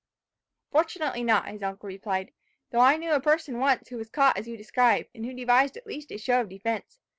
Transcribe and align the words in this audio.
"Fortunately 0.71 1.23
not," 1.23 1.47
his 1.49 1.61
uncle 1.61 1.85
replied. 1.87 2.31
"Though 2.71 2.79
I 2.79 2.97
knew 2.97 3.11
a 3.11 3.19
person 3.19 3.59
once 3.59 3.89
who 3.89 3.97
was 3.97 4.09
caught 4.09 4.35
as 4.35 4.47
you 4.47 4.57
describe, 4.57 5.05
and 5.13 5.23
who 5.23 5.31
devised 5.35 5.77
at 5.77 5.85
least 5.85 6.11
a 6.11 6.17
show 6.17 6.41
of 6.41 6.49
defence. 6.49 6.97